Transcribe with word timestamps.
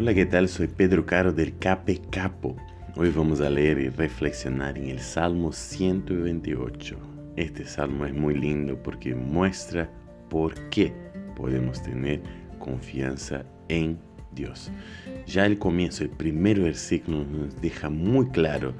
Hola, 0.00 0.14
¿qué 0.14 0.26
tal? 0.26 0.48
Soy 0.48 0.68
Pedro 0.68 1.04
Caro 1.04 1.32
del 1.32 1.58
Cape 1.58 2.00
Capo. 2.08 2.54
Hoy 2.94 3.10
vamos 3.10 3.40
a 3.40 3.50
leer 3.50 3.80
y 3.80 3.88
reflexionar 3.88 4.78
en 4.78 4.90
el 4.90 5.00
Salmo 5.00 5.50
128. 5.50 6.96
Este 7.34 7.66
salmo 7.66 8.06
es 8.06 8.14
muy 8.14 8.38
lindo 8.38 8.80
porque 8.80 9.16
muestra 9.16 9.90
por 10.30 10.54
qué 10.70 10.92
podemos 11.34 11.82
tener 11.82 12.22
confianza 12.60 13.44
en 13.68 13.98
Dios. 14.30 14.70
Ya 15.26 15.46
el 15.46 15.58
comienzo, 15.58 16.04
el 16.04 16.10
primer 16.10 16.60
versículo 16.60 17.24
nos 17.24 17.60
deja 17.60 17.90
muy 17.90 18.28
claro 18.28 18.74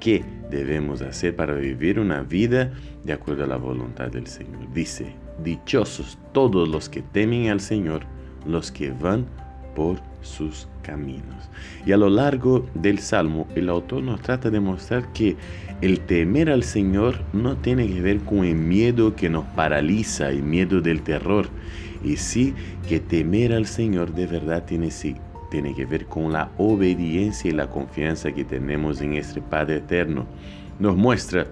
qué 0.00 0.24
debemos 0.50 1.00
hacer 1.00 1.36
para 1.36 1.54
vivir 1.54 2.00
una 2.00 2.22
vida 2.22 2.72
de 3.04 3.12
acuerdo 3.12 3.44
a 3.44 3.46
la 3.46 3.56
voluntad 3.56 4.08
del 4.08 4.26
Señor. 4.26 4.72
Dice, 4.74 5.14
dichosos 5.44 6.18
todos 6.32 6.68
los 6.68 6.88
que 6.88 7.02
temen 7.02 7.50
al 7.50 7.60
Señor, 7.60 8.02
los 8.44 8.72
que 8.72 8.90
van 8.90 9.26
por 9.76 10.00
sus 10.22 10.66
caminos. 10.82 11.48
Y 11.84 11.92
a 11.92 11.96
lo 11.96 12.08
largo 12.08 12.66
del 12.74 12.98
Salmo, 12.98 13.46
el 13.54 13.68
autor 13.68 14.02
nos 14.02 14.20
trata 14.22 14.50
de 14.50 14.58
mostrar 14.58 15.12
que 15.12 15.36
el 15.82 16.00
temer 16.00 16.50
al 16.50 16.64
Señor 16.64 17.20
no 17.32 17.56
tiene 17.56 17.86
que 17.86 18.00
ver 18.00 18.18
con 18.20 18.44
el 18.44 18.56
miedo 18.56 19.14
que 19.14 19.28
nos 19.28 19.44
paraliza, 19.44 20.30
el 20.30 20.42
miedo 20.42 20.80
del 20.80 21.02
terror, 21.02 21.48
y 22.02 22.16
sí 22.16 22.54
que 22.88 22.98
temer 22.98 23.52
al 23.52 23.66
Señor 23.66 24.12
de 24.14 24.26
verdad 24.26 24.64
tiene, 24.64 24.88
que 25.74 25.86
ver 25.86 26.06
con 26.06 26.32
la 26.32 26.50
obediencia 26.56 27.50
y 27.50 27.54
la 27.54 27.68
confianza 27.68 28.32
que 28.32 28.44
tenemos 28.44 29.00
en 29.00 29.14
este 29.14 29.40
Padre 29.40 29.76
eterno. 29.76 30.26
Nos 30.78 30.96
muestra 30.96 31.46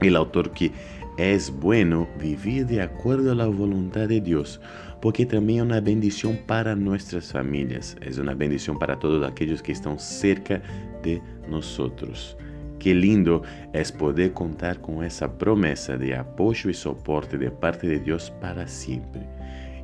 el 0.00 0.16
autor 0.16 0.50
que 0.52 0.72
es 1.18 1.50
bueno 1.50 2.06
vivir 2.20 2.64
de 2.66 2.80
acuerdo 2.80 3.32
a 3.32 3.34
la 3.34 3.46
voluntad 3.46 4.08
de 4.08 4.20
Dios, 4.20 4.60
porque 5.02 5.26
también 5.26 5.58
es 5.58 5.64
una 5.64 5.80
bendición 5.80 6.38
para 6.46 6.76
nuestras 6.76 7.32
familias, 7.32 7.96
es 8.00 8.18
una 8.18 8.34
bendición 8.34 8.78
para 8.78 9.00
todos 9.00 9.28
aquellos 9.28 9.60
que 9.60 9.72
están 9.72 9.98
cerca 9.98 10.62
de 11.02 11.20
nosotros. 11.48 12.36
Qué 12.78 12.94
lindo 12.94 13.42
es 13.72 13.90
poder 13.90 14.32
contar 14.32 14.80
con 14.80 15.02
esa 15.02 15.36
promesa 15.36 15.96
de 15.96 16.14
apoyo 16.14 16.70
y 16.70 16.74
soporte 16.74 17.36
de 17.36 17.50
parte 17.50 17.88
de 17.88 17.98
Dios 17.98 18.32
para 18.40 18.68
siempre. 18.68 19.22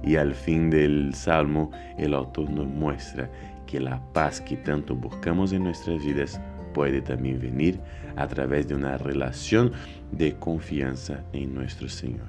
Y 0.05 0.15
al 0.15 0.35
fin 0.35 0.71
del 0.71 1.13
Salmo, 1.15 1.73
el 1.99 2.15
autor 2.15 2.49
nos 2.49 2.69
muestra 2.69 3.29
que 3.67 3.81
la 3.81 4.01
paz 4.13 4.41
que 4.41 4.57
tanto 4.57 4.95
buscamos 4.95 5.53
en 5.53 5.65
nuestras 5.65 6.05
vidas 6.05 6.41
puede 6.75 7.01
también 7.01 7.41
venir 7.41 7.81
a 8.17 8.29
través 8.29 8.69
de 8.69 8.75
una 8.75 8.99
relación 8.99 9.73
de 10.13 10.35
confianza 10.35 11.25
en 11.33 11.55
nuestro 11.55 11.89
Señor. 11.89 12.29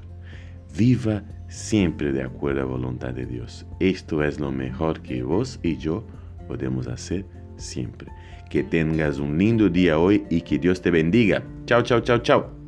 Viva 0.78 1.24
siempre 1.50 2.14
de 2.14 2.24
acuerdo 2.24 2.62
a 2.62 2.64
la 2.64 2.70
voluntad 2.70 3.14
de 3.14 3.26
Dios. 3.26 3.66
Esto 3.82 4.24
es 4.24 4.40
lo 4.40 4.52
mejor 4.52 5.02
que 5.02 5.24
vos 5.24 5.60
y 5.62 5.78
yo 5.78 6.06
podemos 6.48 6.88
hacer 6.88 7.26
siempre. 7.58 8.10
Que 8.50 8.64
tengas 8.64 9.20
un 9.20 9.38
lindo 9.38 9.70
día 9.70 10.00
hoy 10.00 10.24
y 10.30 10.42
que 10.42 10.58
Dios 10.58 10.82
te 10.82 10.92
bendiga. 10.92 11.44
Chao, 11.66 11.82
chao, 11.82 12.00
chao, 12.00 12.20
chao. 12.20 12.65